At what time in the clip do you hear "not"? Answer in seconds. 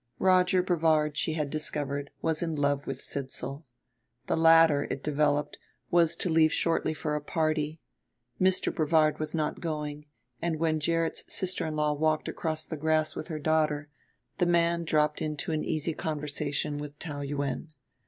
9.35-9.61